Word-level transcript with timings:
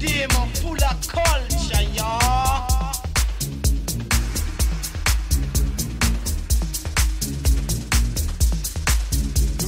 demon 0.00 0.48
full 0.54 0.82
of 0.82 1.06
culture, 1.06 1.82
y'all. 1.92 2.94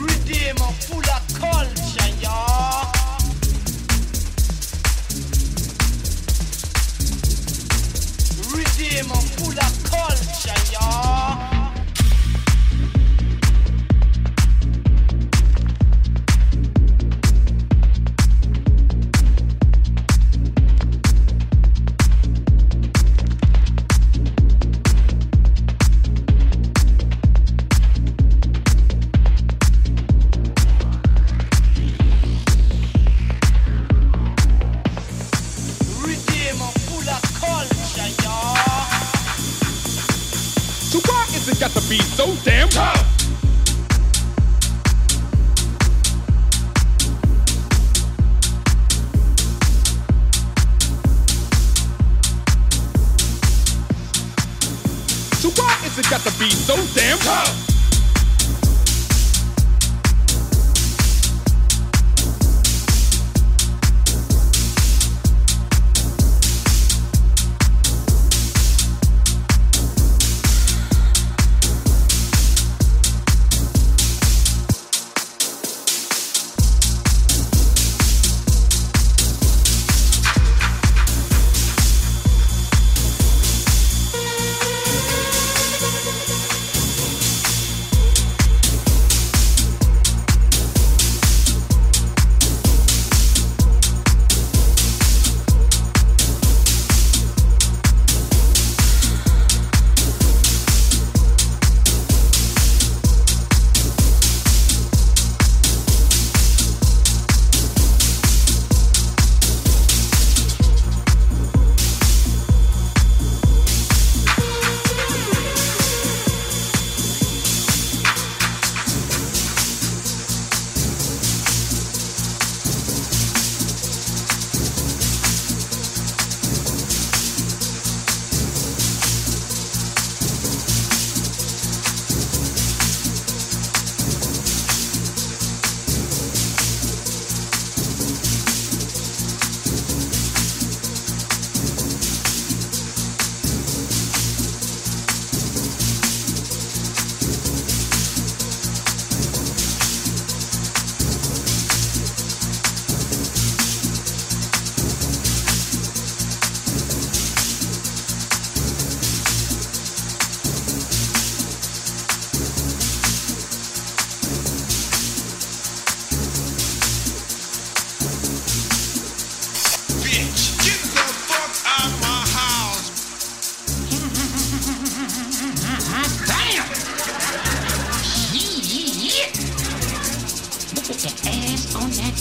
Redeemer 0.00 0.72
full 0.82 0.98
of 0.98 1.22
culture, 1.38 2.10
y'all. 2.20 2.90
Redeemer 8.52 9.22
full 9.36 9.58
of 9.58 9.74
culture, 9.84 10.72
y'all. 10.72 11.15
be 56.46 56.54
so 56.54 56.76
damn 56.94 57.18
tough. 57.18 57.75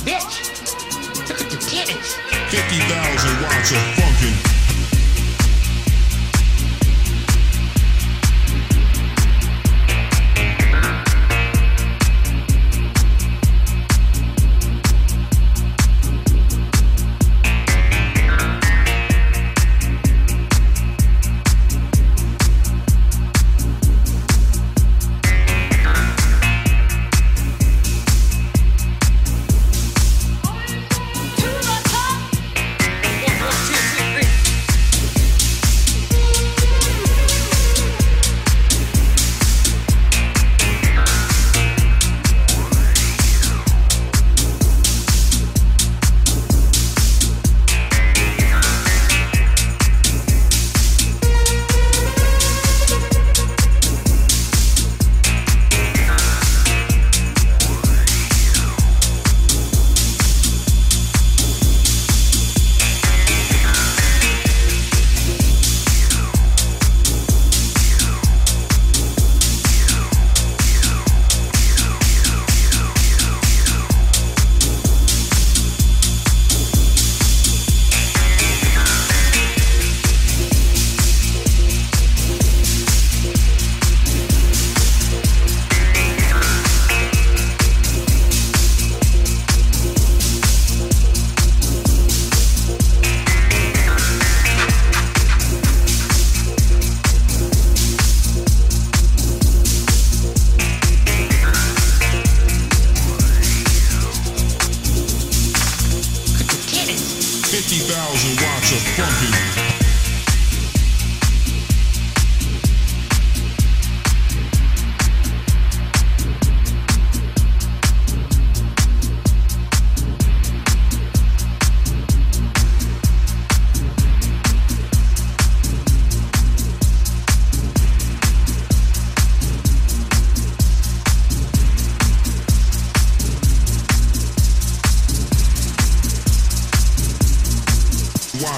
bitch. 0.06 1.28
Look 1.28 1.42
at 1.42 1.50
the 1.50 1.58
titties. 1.58 2.14
50,000 2.52 3.42
watts 3.42 3.72
of 3.72 3.78
fun. 3.96 4.05
50,000 107.46 108.42
watts 108.42 108.72
of 108.72 108.82
funkin'. 108.98 109.65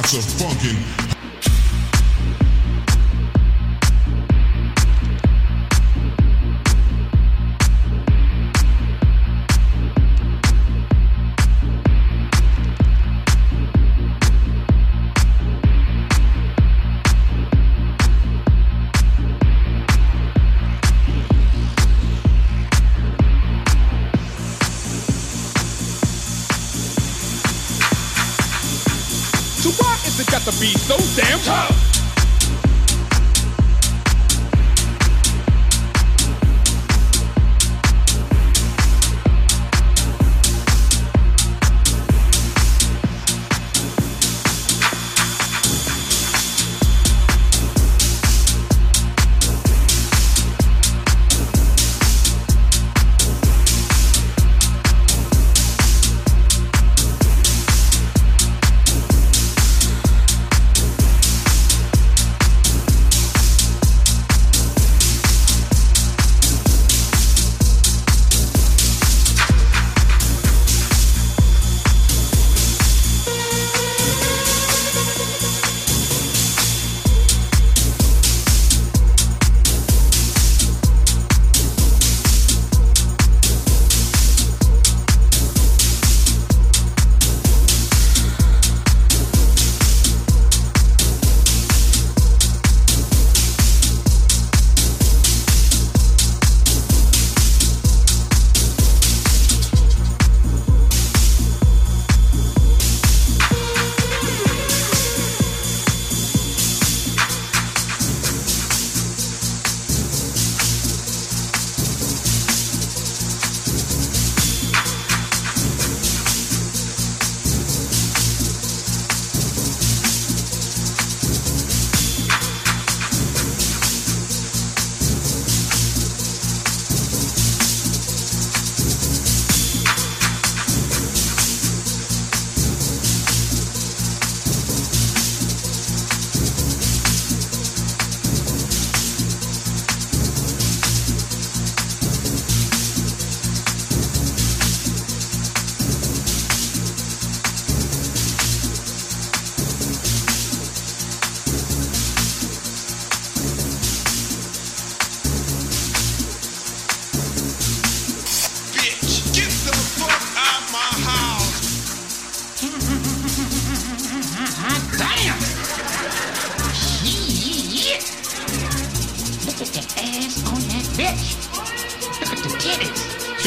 Watts 0.07 0.15
of 0.15 0.23
funkin'. 0.39 1.06
To 30.43 30.51
be 30.59 30.73
so 30.73 30.97
damn 31.19 31.39
tough. 31.39 31.86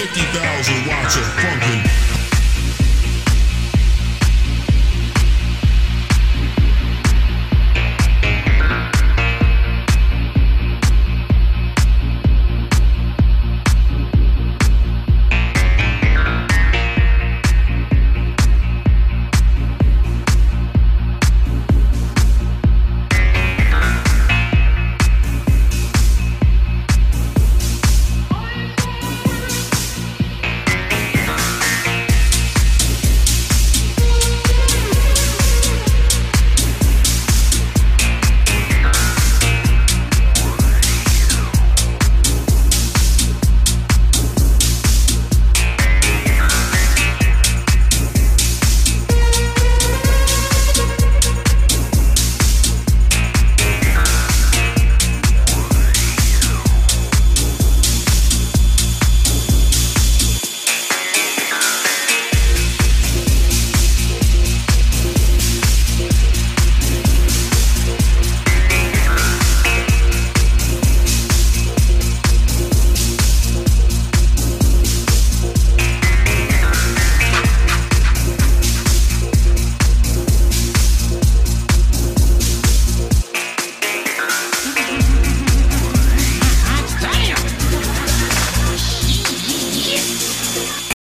50,000 0.01 0.87
watts 0.89 1.17
of 1.17 1.25
funkin'. 1.37 2.10